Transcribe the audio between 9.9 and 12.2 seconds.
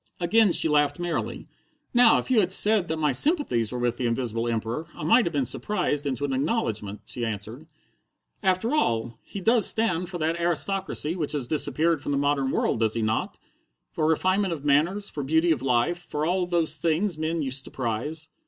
for that aristocracy that has disappeared from the